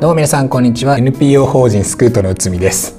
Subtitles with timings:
[0.00, 0.96] どうも皆さんこんにちは。
[0.96, 2.94] NPO 法人スクートの内海です。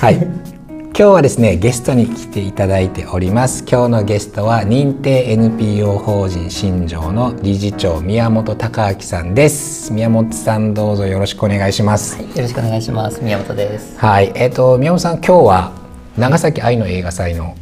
[0.00, 0.14] はい。
[0.64, 3.66] 今日はですねゲストに来ていただいております。
[3.70, 9.92] 今日のゲストは認定 NPO 法人新庄の理事長宮本隆明さんです。
[9.92, 13.20] 宮本さんどうぞよろしくお願いします、はい、よろしくお願いします。
[13.22, 13.98] 宮本です。
[13.98, 14.32] はい。
[14.34, 15.72] えっ、ー、と宮本さん今日は
[16.16, 17.56] 長崎愛の映画祭の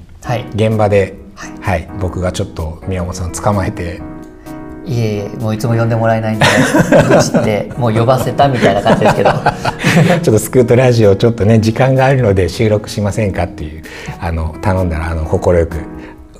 [0.55, 4.01] 現場で、はい、はい、僕がちょっと宮本さん捕まえて
[4.87, 6.47] いえいえもういつも呼んでもらえないんで
[7.09, 9.31] 愚痴ってもう呼ばせたみたいな感じですけど。
[10.23, 13.83] ちょっとスクートラジオちょっとね時間があるので収録しませんかっていう
[14.21, 15.79] あの頼んだらあの快く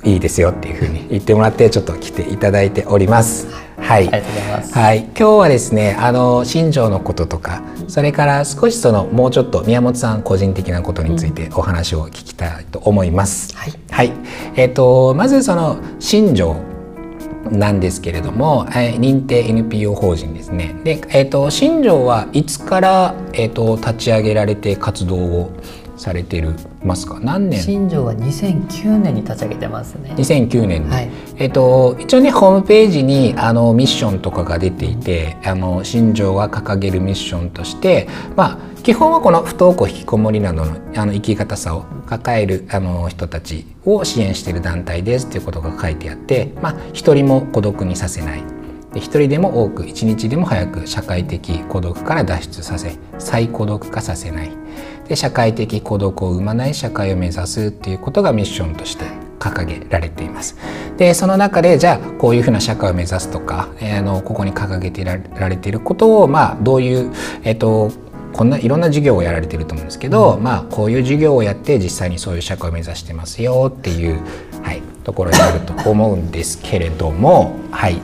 [0.03, 3.47] いいですよっていうふうに言ってもらってちょっと来ていただいております。
[3.77, 4.73] はい、ありがとうございます。
[4.73, 13.55] はい、今日はですね、あの新庄のこととか、それから少しそのもうちょっと宮本さん個人的なことについてお話を聞きたいと思います。
[13.55, 14.11] はい、はい、
[14.55, 16.55] えっ、ー、とまずその新庄
[17.51, 20.75] なんですけれども、えー、認定 NPO 法人ですね。
[20.83, 25.51] で、えっ、ー、と新庄はいつからえっ、ー、と立ち上げられて活動を
[25.97, 26.53] されてる
[26.83, 27.19] ますか？
[27.19, 27.61] 何年？
[27.61, 30.13] 新庄は2009年に立ち上げてますね。
[30.15, 48.43] 2009年に、はい、えっと一応ねホームページにあのミッションとかが出ていてあの新庄が掲げるミッションとしてまあ基本はこの不登校引きこもりなどのあの生き方さを抱えるあの人たちを支援している団体ですということが書いてあって、まあ、一人も孤独にさせない。
[48.95, 54.49] 一人でも多く一日でも早く社会的孤独から脱出させ再孤独化させない
[55.07, 59.05] で社会的孤独を生まない社会を目指すっていうことがミッションとして
[59.39, 60.57] 掲げられています。
[60.97, 65.17] でその中でじゃあこういうふうな社会を目指すとか、えー、あのここに掲げてら
[65.49, 67.11] れていることをまあどういう、
[67.43, 67.91] えーと、
[68.33, 74.21] こんないろんな授業をやられてると思うんですけど、うん、まあこういう授業をやって実際にそういう社会を目指してますよっていう、
[74.63, 77.99] はい、ところになると思うんですけれども、はい、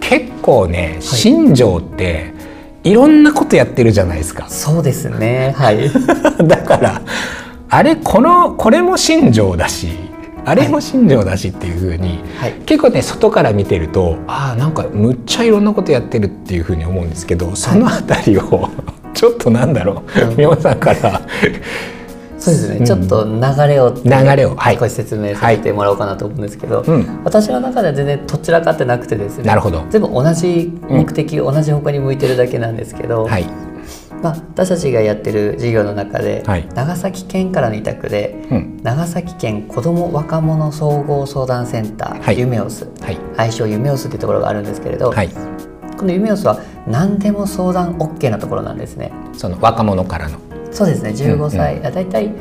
[0.00, 2.37] 結構ね新庄って、
[2.84, 4.48] いろんなことやってるじゃないですか。
[4.48, 5.54] そうですね。
[5.56, 5.90] はい。
[6.46, 7.02] だから
[7.68, 10.08] あれこのこれも新庄だし。
[10.44, 18.70] あれも新庄だしっていうふうに、はい、結構ね外から見てるとああなんかむっちゃいろんなことやってるっていうふうに思うんですけどその辺りを
[19.12, 21.20] ちょっとなんだろう宮本さんから
[22.38, 26.88] そうですね、うん、ちょっと流れを流れを、はい、少し説明させてもらおうかなと思うんですけど、はい
[27.24, 29.84] 私の中では全然どちらかってなくてですねなるほど。
[29.90, 33.44] 全部同じ目的、うん、同じ方向に向いてるだけなんですけど、はい。
[34.22, 45.28] まあ、私たちがやってる事業の中で、はい、長崎県からの委託で、うん、長崎県子ども若者総合相談センター、はい、ユメオス、はい、愛称ユメオスっていうところがあるんですけれど、はい、
[45.96, 49.12] このユメオスは何でも相談 OK なところなんですね。
[49.34, 52.32] その若者からのそうですね15歳、うんうん、だいたい、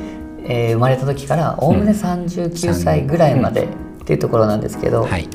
[0.44, 3.68] えー、生まれた時からおおむね39歳ぐらいまでっ
[4.06, 5.28] ていうところなんですけど、うんはい、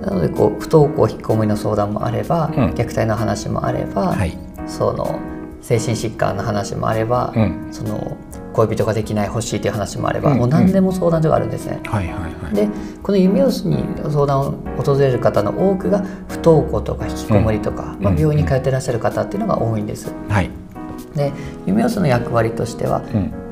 [0.00, 4.36] なのでこう不登校引きこもりの相談もあれば、うん、虐待の話もあれば、はい、
[4.66, 5.18] その
[5.62, 8.16] 精神疾患の話もあれば、うん、その
[8.52, 11.80] 恋人ができない欲しいという話もあれば、うん、もう何でも相談所があるんですね。
[12.52, 12.68] で
[13.02, 20.12] この夢をに相談を訪れる方の多くが不登校とか引きこもりとか、まあ、病院に通ってらっしゃる方っていうのが多いんです。
[20.28, 20.50] はい
[21.16, 21.32] で
[21.66, 23.02] 夢寄せの役割としては、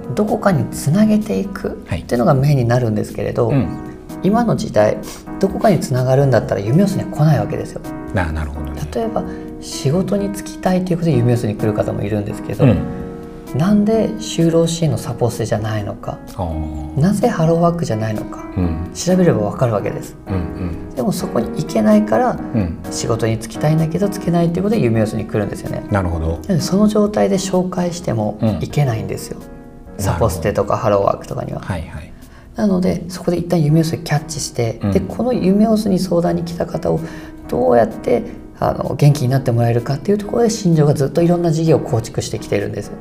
[0.07, 4.99] うん、どこかにつなげていくっていうのがメインになるんですけれど、はいうん、今の時代
[5.41, 7.81] どこかにつながるんだったら夢寄せには来ないわけですよ。
[8.15, 9.25] ななるほど、ね、例えば
[9.61, 13.04] 仕事に就きたいということで夢寄せに来る方もいるんですけど、うん
[13.55, 16.19] なんで就労支援のサポステじゃないのか。
[16.97, 25.85] なぜハローワークじゃないのか、うん、調べれば分かるわけです、うんうん、でもそこに行けないから、うん、仕事に就きたいんだけど就けないっていうことで夢寄せに来るんですよね。
[25.91, 26.61] なるほど。
[26.61, 29.39] その状態で紹介してもいけないんですよ、
[29.97, 31.61] うん、サポステとかハローワークとかには。
[31.61, 32.13] はいはい。
[32.55, 37.01] なのでそこで一旦夢寄せキャッチして、でこの夢寄せに相談に来た方を
[37.49, 38.23] どうやって
[38.61, 42.93] あの元気になってもらえるかっていうところで新庄がずっといろんな事業を構築してきてるんです。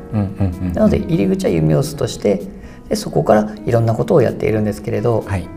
[0.74, 2.41] なので入り口は弓をとして
[2.90, 5.47] でそこからいろんなことをやっているんですけれど、はい、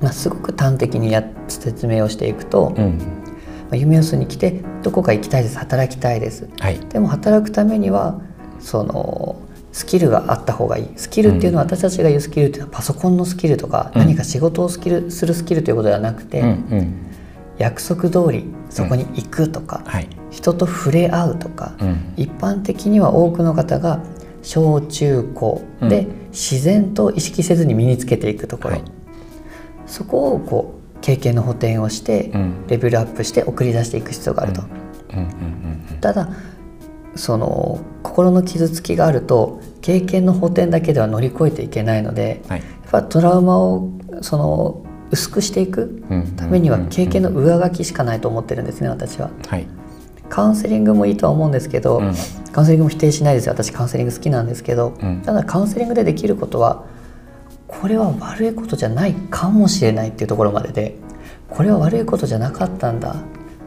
[0.00, 3.02] まあ、すごく端的にや説明をしていくと、うん、ま
[3.72, 8.20] あ、夢をすに来てどこか行きたいです働きたいです、はい、でも働くためには
[8.60, 9.36] その
[9.72, 10.88] スキルがあった方がいい。
[10.96, 17.05] スキルっていうのは私たちが言うスキルっていうのはパソコンのスキルとか、何か仕事をスキルするスキルということではなくて、うんうん
[17.58, 24.02] 約束通りそこに行くとか、うんはい、人と触れ合うとか、うん、一般的には多くの方が
[24.42, 28.84] 小中高で自然と意識せずに身につけていくところ、はい、
[29.86, 32.32] そこをこう経験の補填をして、
[32.68, 34.62] レベルアップして送り出していく必要があると。
[36.00, 36.28] ただ
[37.16, 46.02] その心の傷つきがあると経験の補填だけでは乗り越えていけないので、はい、やっぱトラウマをその薄くしていく
[46.36, 49.30] ためには経験の上書きしかないと思ってるんですね私は。
[49.48, 49.66] はい、
[50.28, 52.14] カウンセリングもいいとは思うんですけど、うん、
[52.52, 53.52] カウンセリングも否定しないですよ。
[53.52, 56.84] 私カウンセリング好きなんですけど、うん、ただカウンセリングでできることは
[57.66, 60.96] これは悪いことじゃないかもしれないっていうところまでで
[61.50, 63.16] これは悪いことじゃなかったんだ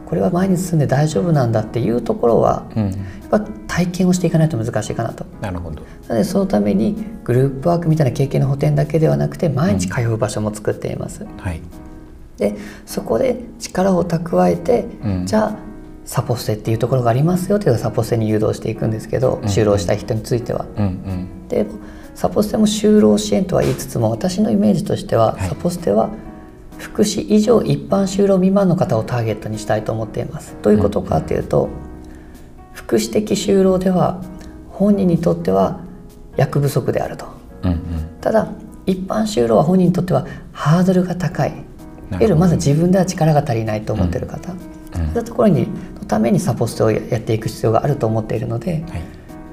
[0.06, 2.94] これは前に進んで大丈夫なんだっていうところは、うん、やっ
[3.30, 3.40] ぱ
[3.80, 5.24] 体験をしていかないと難しいかなと。
[5.40, 11.24] なるほどなのでそのためにグループワークみたいな経験の補填だけではなくて毎日通う場所も作っています。
[11.24, 11.60] うん、はい、
[12.36, 15.56] でそこで力を蓄えて、うん、じゃあ
[16.04, 20.66] サポステっていうところがありますよというサポステに誘導していくんですけど、就労したい人については。
[20.76, 21.66] うんうん、で
[22.14, 26.10] サポステも就労支援とは言いつつも私のイメージとしては、はい、サポステは
[26.76, 30.56] 福祉以上一般就労未満の方をターゲットにしたいと思っています。
[30.62, 31.68] どういうことかというと、
[32.72, 34.22] 福祉的就労では
[34.70, 35.80] 本人にとっては
[36.36, 37.26] 役不足であると、
[37.62, 37.80] うんうん、
[38.20, 38.48] ただ
[38.86, 41.50] 一般就労は本人にとってはハードルが高い。
[42.10, 44.58] いわゆるまだ自分では力が足りないと思っている方、うん。
[44.58, 49.02] うん、そういったところにのためにサポステをやっていく必要があると思っているので、はい、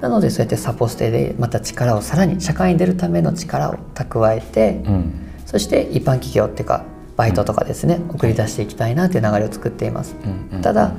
[0.01, 5.13] なのでそうやってサポステでまた力をさらに社会に出るための力を蓄えて、うん、
[5.45, 6.83] そして一般企業っていうか
[7.15, 10.15] バイトとかですね、うん、送り出していきたいなという流れを作っています。
[10.63, 10.93] ただ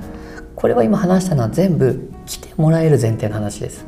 [0.58, 3.86] これは今話したのは全部来てもらえる前提の話です。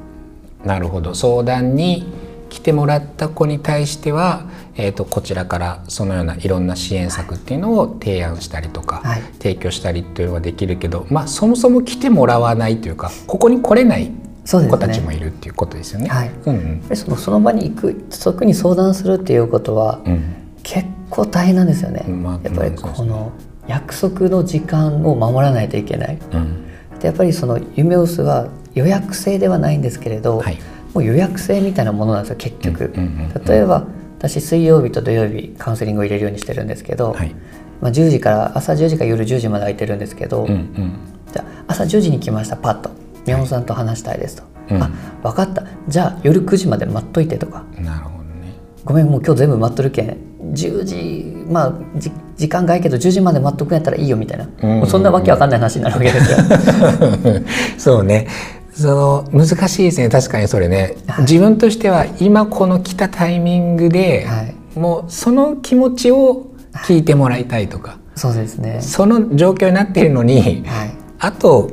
[0.64, 1.16] なるほど。
[1.16, 2.06] 相談に
[2.48, 14.12] 来てもらった子に対しては、えーと、こちらからそのようないろんな支援策っていうのを提案したりとか、はい、提供したりっていうのはできるけど、まあ、そもそも来てもらわないというかここに来れない
[14.46, 16.08] 子たちもいるっていうことですよね。
[16.94, 22.04] そのその場に行く特に相談するっていうことは、うん、結構大変なんですよね。
[22.06, 23.32] まあ、やっぱりこの
[23.66, 26.18] 約束の時間を守らないといけない。
[26.32, 26.64] うん、
[26.98, 30.58] でやっぱりその夢をすは予約制ではないんですけれど、はい、
[30.94, 32.92] もう予約制みたいなものなんですよ結局。
[33.46, 33.86] 例えば
[34.18, 37.34] 私水曜日と土曜日カウンセリングを入れるようにしてるんですけど、はい、
[37.80, 40.98] まあ、10時から朝10時から夜10時まで空いてるんですけど、うんうん、
[41.32, 42.90] じゃあ朝10時に来ましたパッと。
[43.26, 44.42] 宮本さんと話したいですと、
[44.74, 44.90] はい、あ
[45.22, 45.64] 分かった。
[45.88, 47.64] じゃあ夜9時まで待っといてとか。
[47.78, 48.54] なるほどね。
[48.84, 50.16] ごめんもう今日全部待っとるけん。
[50.52, 51.72] 10時まあ
[52.40, 54.80] 時間がいいけど10時まで待っとくんやったらいいよみたいな、うん。
[54.80, 56.38] うん、そんなわけわかんない話になるわけですよ。
[57.76, 58.28] そうね。
[58.72, 60.08] その難しいですね。
[60.08, 66.46] 確かにそれね、はい、自分としては今この来たタイミングで、はい、もうその気持ちを
[66.86, 68.78] 聞いてもらいたいとか、はい、そうですね。
[68.80, 70.64] その状況になっているのに、
[71.18, 71.70] あと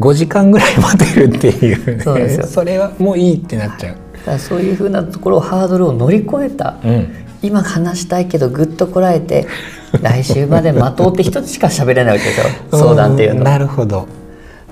[0.00, 2.44] 5時間ぐらい待てるっていう、ね、そうですよ。
[2.46, 3.96] それはもういいってなっちゃう。
[4.26, 7.08] だそういうふうなところをハードルを乗り越えた、うん、
[7.44, 9.46] 今話したいけどぐっとこらえて
[10.02, 12.46] 来週まで待とうって人しか喋れないわけですよ。
[12.72, 13.44] 相談っていうの。
[13.44, 14.08] なるほど。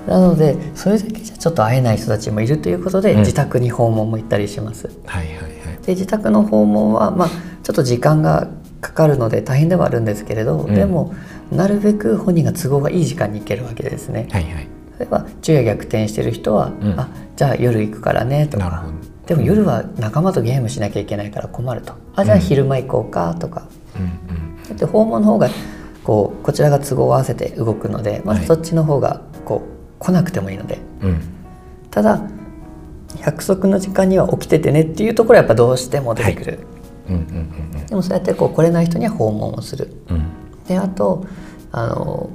[0.07, 4.89] なのでそれだけじゃちょっと会えない人たちもいるということで、うん、自宅に訪問も行ったりします。
[5.05, 7.29] はいはいはい、で自宅の訪問は、まあ、
[7.63, 8.47] ちょっと時間が
[8.81, 11.13] かかるので大変ではあるんですけれど、うん、でも
[11.51, 14.27] なるべく本人が都合がいい時間に行けるわけですね。
[14.31, 14.67] はいはい、
[14.99, 18.85] 例えば昼夜逆転してる人は、うん、あじゃあ夜行くからねとか
[19.25, 21.93] でも夜は仲間とゲームしなきゃいけないから困ると。
[22.15, 25.49] あじゃあ昼間行こうかとか、うんうん、で訪問の方が
[26.03, 31.21] こうこちらが都合を合わせて動くのでまずそっちの方がこう来なくてもいいので、うん、
[31.89, 32.21] ただ
[33.21, 36.59] 約束の時間には起きててねっていうところはやっぱどうしても出てくる、
[37.87, 40.25] でもそうやってこう来れない人には訪問をする、うん、
[40.67, 41.25] であと
[41.71, 42.29] あの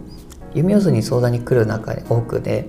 [0.54, 2.68] 弓をに相談に来る中で多くで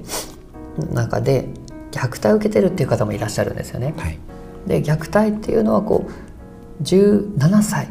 [0.91, 1.47] 中で
[1.91, 3.93] 虐待を受けてるっていう方もいらっしゃるんですよね。
[3.97, 4.17] はい、
[4.67, 7.89] で虐待っていうのはこう17歳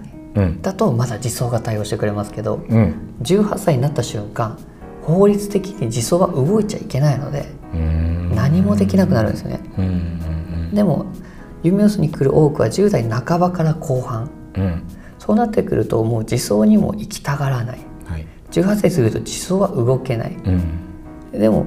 [0.63, 4.59] だとまだ自走が対応してくれますけど、うん、18歳になった瞬間
[5.03, 7.47] 法律的に自走は動いちゃいけないので
[8.35, 9.61] 何もできなくなるんですよね。
[10.73, 11.07] でも
[11.63, 14.83] 弓をに来る多くは10代半ばから後半、うん、
[15.19, 20.51] そうなってくるともう自走にも行きたがらない、はい、18歳すると自走は動けない、う
[21.37, 21.67] ん、でも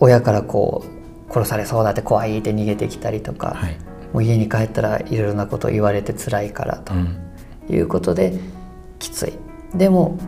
[0.00, 0.99] 親からこう
[1.32, 3.76] 殺されそうだって怖いって逃げてきたりとか、はい、
[4.12, 6.92] もう家に帰ったらいろいろなことを言われて辛いからと
[7.72, 8.38] いうことで
[8.98, 9.32] きつい。
[9.76, 10.18] でも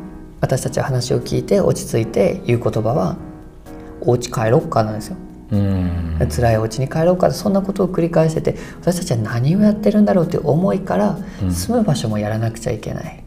[0.40, 3.16] 私たちは話を聞いて落ち着いて言う言葉は
[4.00, 5.16] 「お家帰ろっか」なんですよ。
[5.52, 6.28] うん。
[6.30, 11.18] 辛いお家に帰ろうかそんなことを繰り返してて私たちは何をやってるんだろうという思いから、
[11.50, 13.22] 住む場所もやらなくちゃいけない。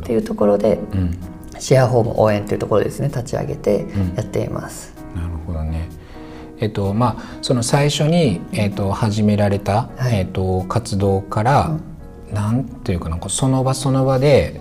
[0.00, 1.18] っていうところで、うん、
[1.58, 4.94] シェアホーム応援というところですね立ち上げてやっています。
[5.14, 5.88] うん、なるほどね
[6.58, 11.78] えっとまあ、その最初に、えっと、始められた、はい、えっと、活動から、
[12.28, 14.60] うん、なんていうかなその場その場で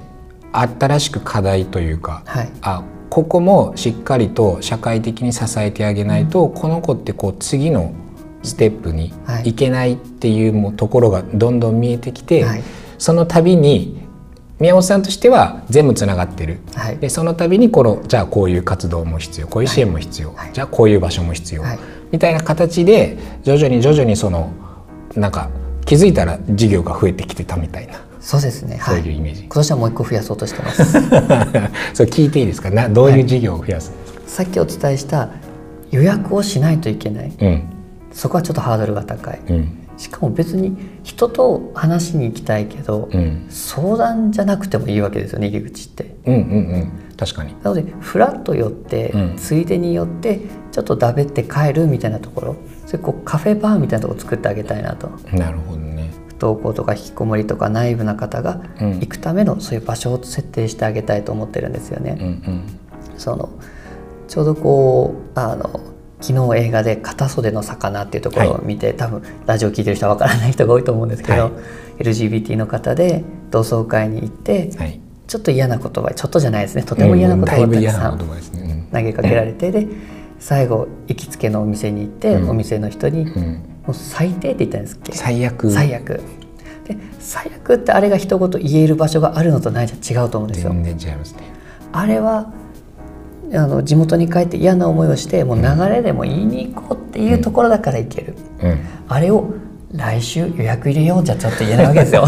[0.51, 7.93] 新しく課題というか、はい、あここもしっかりと社会的に支えてあげないと、うん、この子ってこう次の
[8.43, 12.63] ステップに行けないっていうもところがどんどん見えてきて、はい、
[12.97, 14.04] その度に
[14.59, 21.79] 宮本さんとしては全部つながってる、はい、でその度にこのじゃあこういう活動も必要こういう支援も必要、はい、じゃあこういう場所も必要、はい、
[22.11, 24.53] みたいな形で徐々に徐々にその
[25.15, 25.49] なんか
[25.85, 28.03] 気づいたら事業が増えてきてたみたいな。
[28.19, 28.79] そうですね。
[28.83, 29.41] そういうイメージ。
[29.43, 30.93] 今年はもう一個増やそうとしてます。
[31.93, 32.71] それ聞いていいですか？
[32.71, 33.91] などういう事業を増やす？
[33.91, 34.21] んですか。
[34.25, 35.29] さっきお伝えした
[35.91, 37.31] 予約をしないといけない。
[37.39, 37.63] うん、
[38.11, 39.39] そこはちょっとハードルが高い。
[39.47, 46.15] うんしかも別に人と話しに行きたいけど、うん、相談じゃなくてもいいわけですよね入り口って。
[46.25, 50.41] うんうんうん確かになのでフラッと寄って、うん、ついでに寄って
[50.73, 55.07] ちょっとだべって帰るみたいなところそれこうカフェバーみたいなところ作ってあげたいなと。
[55.31, 62.17] なるほどね不登校とか引きこもりとか内部な方が行くためのそういう場所を設定してあげたいと思ってるんですよね。
[62.19, 62.63] うんうん、
[63.17, 63.49] その
[64.27, 65.94] ちょうどこうあの
[66.25, 71.51] 昨日映画で「片袖の魚」っていうところを見て、はい、多分ラジオ聞いてる人は分からない人が多いと思うんですけど、は
[71.99, 76.83] い、LGBT の方で同窓会に行って、はい、ちょっと嫌な言葉ちょっとじゃないですね。
[76.83, 78.17] とても嫌な言葉をたくさん
[78.91, 79.87] 投げかけられて、で
[80.39, 83.31] 最後行きつけのお店に行って、お店の人に、も
[83.89, 85.13] う最低って言ったんですっけ？
[85.13, 85.71] 最悪。
[85.71, 86.21] 最悪。
[86.87, 90.71] で最悪ってあれが一言言える場所があるのとないじゃ違うと思うんですよ。
[90.71, 91.39] 全然違いますね。
[91.91, 92.51] あれは
[93.53, 99.53] あの地元に帰って嫌な思いをしてもう流れでも言いに行こうっていうところだから行ける、うん、あれを
[99.93, 102.25] 来週予約入れようじゃちょっと言えないわけですよ。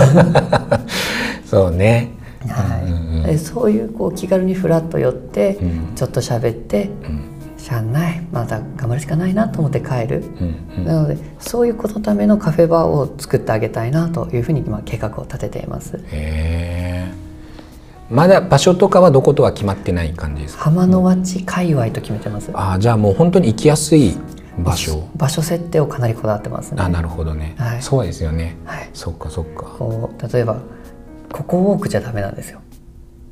[1.45, 2.11] そうね、
[2.47, 5.57] はい、うんうん、そういうこう気軽にフラッと寄って、
[5.95, 7.21] ちょっと喋って、うん、
[7.57, 8.21] しゃあない。
[8.31, 15.99] また頑張るしかないなと思って帰る、うんうん、なのでそういうことのためのカフェバーを作ってあげたいなというふうに今計画を立てています。
[16.11, 16.66] へー
[18.09, 20.63] まだ場所とかはどことは決まってない感じですか？
[20.65, 22.51] 浜の町界隈と決めてます。
[22.53, 24.15] あじゃあもう本当に行きやすい
[24.57, 25.07] 場所。
[25.15, 26.81] 場所設定をかなりこだわってますね。
[26.81, 29.63] あなるほどね、はい、そうですよね、はい、そっかそっか。
[29.77, 30.61] こう例えば
[31.31, 32.61] ここ多くじゃダメなんですよ、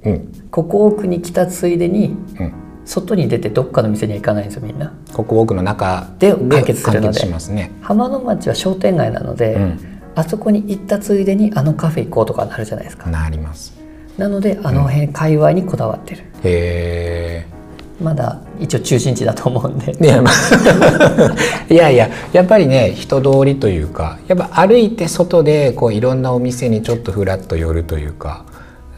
[0.03, 2.07] うん、ここ奥に来たついでに、
[2.39, 2.53] うん、
[2.83, 4.93] 外に出てどっかの店には行かないんですよみんな。
[5.13, 7.19] ここ奥の中で完結するので。
[7.21, 13.09] します、ね、浜の町は商店街なので、うん、あそこに行ったついでにあのカフェ行こうとかなるじゃないですか。
[13.09, 13.73] なります
[14.17, 17.55] なのであの辺界隈にこだわってる、へえ
[18.01, 19.91] まだ一応中心地だと思うんで。
[19.91, 21.35] いや,、まあ、
[21.73, 28.43] いやいややっぱりね人通りというかやっぱ歩いて外でこういろんなお店にちょっとふらっと寄るというか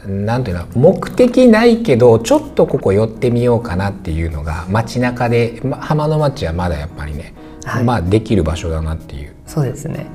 [0.06, 7.34] なんていうの目的ないけどちょっとここ寄ってみようかなっていうのが街中で、ま、浜の町はまだやっぱりね、
[7.64, 9.32] はい、まあできる場所だなっていう。
[9.46, 10.06] そうですね。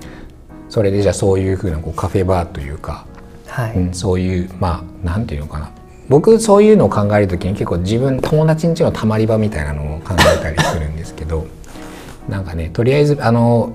[0.69, 3.05] それでじゃあそういうふうなこうカフェバーというか
[3.53, 5.69] はい、うん、そういうまあなんていうのかな。
[6.09, 11.45] 僕そういうのを考える時に結構自分友達ん家のたまり場みたいなのを考えたりするんですけど
[12.27, 13.71] なんかねとりあえずあの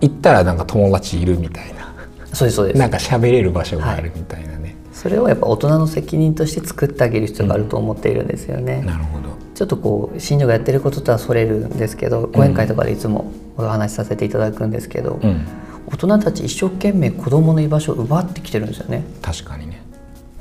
[0.00, 1.94] 行ったらなんか友達いるみたいな。
[2.34, 2.78] そうですそうです。
[2.78, 9.28] なんか喋れる場所があるみたいなね、はい、それをやっぱ大人の責任として作ってあげる必要があると思っているんですよね、うん、なるほど。
[9.54, 15.46] ちょっとこう新庄がやってることとはそれるんですけど講演会とかでいつもお話しさせていただくんですけど、うん
[15.86, 19.04] 大人たち一生懸命子供の居場所を奪ってきてるんですよね。
[19.22, 19.82] 確かにね。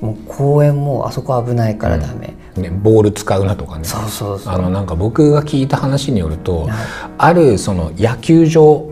[0.01, 3.85] もう公園もあそこ危ないからダメ、うん、ね、ボール使うなとかね。
[3.85, 4.53] そうそうそう。
[4.53, 6.71] あのなんか僕が聞いた話によると、はい、
[7.17, 8.91] あるその野球場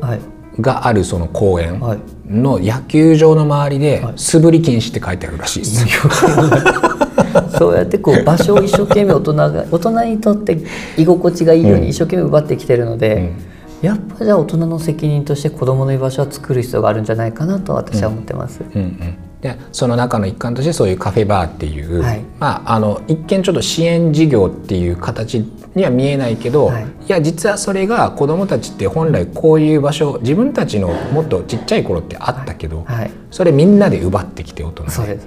[0.59, 1.81] があるその公園
[2.29, 10.57] の野球場の周りで素振り禁止って書いてあるらしいです、はい、そうやってこう場所を一生懸命大人が大人にとって
[10.97, 13.50] 居心地がいいように一生懸命奪ってきてるので、うん
[13.81, 18.61] やっぱじゃあ大人の責任として子どもの居場所は作る必要があるんじゃないかなと私は思ってます。
[18.61, 18.69] うん。
[18.73, 19.31] うんうん。
[19.41, 35.19] でその中の一環としてそういうカフェバーっていう、はい、まあ、あの一見ちょっと支援事業っていう形には見えないけど、はい、いや実はそれが子どもたちって本来こういう場所自分たちのもっとちっちゃい頃ってあったけど、はい、それみんなで奪ってきて大人で。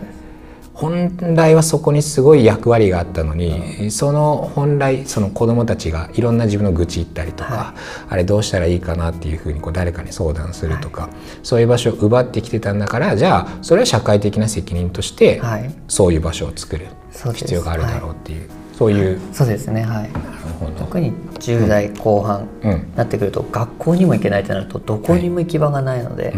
[0.74, 11.10] 本来はそこにすごい役割があったのに、うん、その本来その子どもたちがいろんな自分の愚痴言ったりとか、はい、あれどうしたらいいかなっていうふうにこう誰かに相談するとか、はい、
[11.44, 18.48] そういう場所を奪ってきてたんだからじゃあそれは社会的な責任として、はい、そういう場所を作る必要があるだろうっていう。
[18.76, 19.82] そういうそうですね。
[19.82, 20.10] はい。
[20.76, 22.48] 特に10代後半
[22.96, 26.34] なってくると、学校にも行けないとなるとどこにも行き場がないので、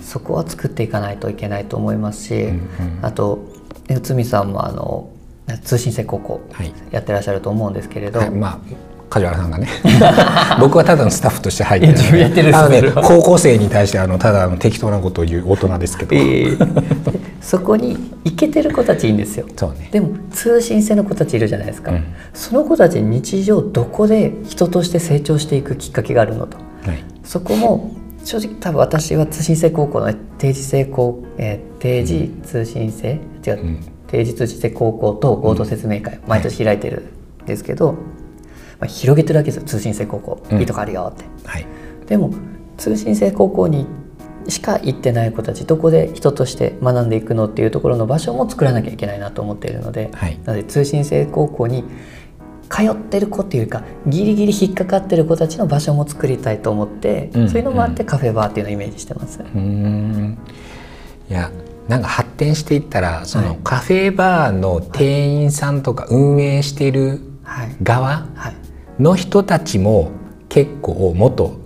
[0.00, 2.48] そこは作っていかないといけないと思いますし、
[3.00, 3.49] あと
[3.96, 5.10] 内海さんもあの
[5.64, 6.40] 通信制高校
[6.90, 8.58] やってらっしゃると思うんですけれど、はい、まあ
[9.10, 9.68] 梶原さんがね。
[10.60, 11.86] 僕はただのスタッフとして入って
[12.42, 16.84] るので、ね、高校生に対してあのただの適当なことを言う大人ですけど、えー、
[17.42, 26.56] そこに行けてる子たちいいんですよ、ね、でも通信制の子たちいるじゃないですか、うん、その子たち日常どこで人として成長していくきっかけがあるのと、
[26.86, 27.90] はい、そこも
[28.24, 37.02] 正直多分私は通信制高校の定時制高、えー、定時通信制、違う、うん、定時通信制高校と合同説明会、毎年開いてる
[37.42, 37.98] んですけど、ま
[38.82, 41.24] あ、広げてるだけですよ通信制高校、いいとこあるよって。
[41.46, 41.66] はい、
[42.06, 42.32] でも
[42.76, 43.86] 通信制高校に
[44.48, 51.84] しか行ってない子たちどこで人として学んでいくのっていうところの場所も作らなきゃいけないなと思っているので、はい、なので通信制高校に
[52.70, 59.40] 通ってる子っていうかギリギリ引っかかってる子たちの場所も作りたいと思って、うん、そういうのもあってカフェバーっていうのをイメージしてます。
[59.40, 60.38] うん。
[61.28, 61.50] いや
[61.88, 67.20] なんか発展していったらそのカフェバーの店員さんとか運営してる
[67.82, 68.26] 側
[69.00, 70.12] の人たちも
[70.48, 71.58] 結構元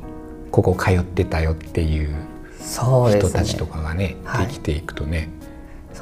[0.51, 2.15] ここ通ってたよっていう
[2.63, 5.29] 人たちとかがね、できていくとね、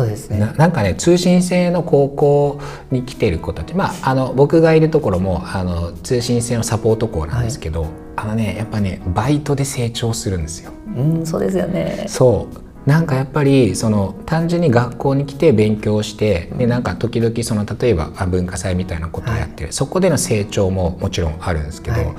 [0.03, 0.39] そうですね。
[0.39, 10.73] ななんかね通信制の高校に来てる子たちまああの僕がいるところもあの通信制のサポート校なんですけど、はい、あのねやっぱねバイトで成長するんですよ。
[10.97, 12.05] うんそうですよね。
[12.09, 12.63] そう。
[12.89, 22.15] なんかやっぱりその単純に学校に来て勉強してでなんか時々その例えば文化祭みたいなことをやってる、はい、そこでの成長ももちろんあるんですけど、は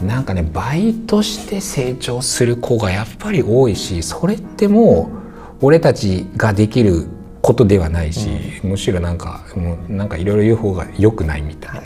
[0.00, 5.19] い、なんかねバイトして成長する子がやっぱり多いしそれってもう
[5.62, 7.06] 俺たちができる
[7.42, 8.28] ことではないし、
[8.64, 11.82] うん、むしろなんかもうなんかいろいろ言う方がよくないみたいな。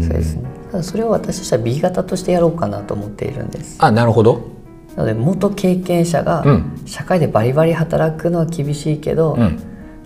[0.00, 0.48] そうですね、
[0.82, 3.76] それを私としては B 型としてやろうかなと思っているんです。
[3.78, 4.48] あなるほど。
[4.96, 6.44] なので元経験者が
[6.86, 9.60] 社会でバリバリ働くのは厳しいけど、うん、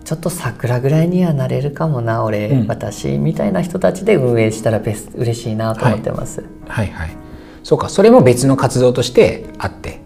[0.05, 6.45] ちょっと桜ぐらいにはなれるかもな俺、うん、私みたいな人たちで運営したらベス嬉しいなと思ってます。
[6.67, 7.17] はい、はい、はい。
[7.63, 7.89] そうか。
[7.89, 10.01] それも別の活動としてあって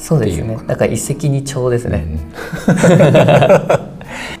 [0.00, 0.58] そうですね。
[0.66, 2.20] だから一石二鳥ですね、うん、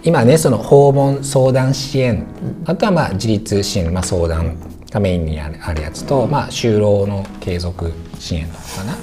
[0.02, 2.24] 今ねその訪問相談支援、
[2.64, 4.56] あとはまあ自立支援、まあ、相談
[4.90, 8.96] がメインにあるやつと、まあ、就労の継続支援とかな、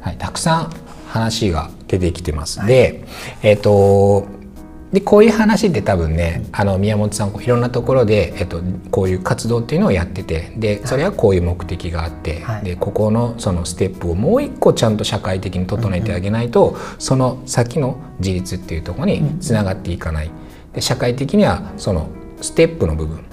[0.00, 0.72] はい、たくさん
[1.06, 3.04] 話が出てきてます、はい、で
[3.42, 4.26] えっ、ー、と
[4.92, 16.74] でこういう話って多分ねあの宮本さんいろんなところで、えっと、こういう活動っていうのをやっててでそれはこういう目的があって、はい、でここのそのステップをもう一個ちゃんと社会的に整えてあげないと、うん。
[16.74, 20.30] うん、その先の自立っていうところにつながっていかない。
[20.74, 22.08] で社会的にはその
[22.40, 23.24] ステップの部分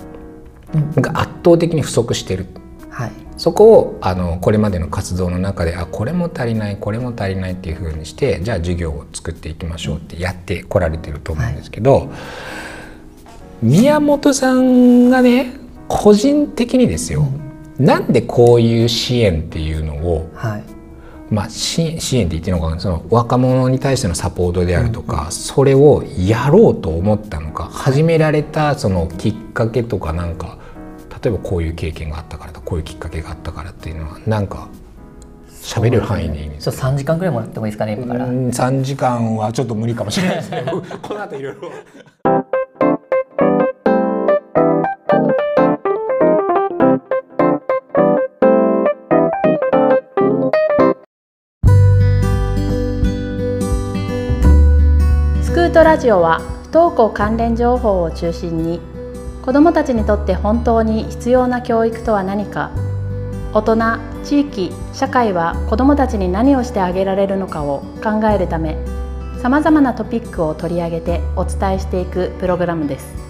[0.96, 2.46] が圧倒的に不足してる。
[2.90, 12.10] はい、そこをあのこれまでの活動の中であこれも足りないこれも足りないっていうふうにしてじゃあ授業を作っていきましょうってやってこられてると思うんですけど、はい、
[13.62, 15.54] 宮本さんがね
[15.88, 17.30] 個人的にですよ、
[17.80, 20.64] うん、なんでこういう支援っていうのを、はい、
[21.32, 30.59] まあ、支援って言っていいのかなその若者に対してのサポートであるとか、うん、それをやろうと思ったのか始められたそのきっかけとかなんか
[31.22, 34.70] 例えばこういう経験があったからとこういうきっかけがあったからっていうのはなんか
[35.62, 41.72] 喋れる範囲でいいんですか、ね、3時間ぐらいもらってもいいですかね今から3時間はちょっと無理かもしれないですけど この後いろいろ。
[55.42, 58.80] スクートラジオは不登校関連情報を中心に
[59.50, 62.70] 子どもたちにとって本当に必要な教育とは何か
[63.52, 63.78] 大人
[64.24, 68.78] 地域社会は子どもたちに何をしてあげられるのかを考えるため
[69.42, 73.29] さまざまなトピックを取り上げてお伝えしていくプログラムです。